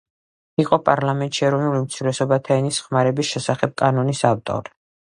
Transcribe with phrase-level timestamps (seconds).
[0.63, 4.79] იყო პარლამენტში ეროვნულ უმცირესობათა ენის ხმარების შესახებ კანონის ავტორი.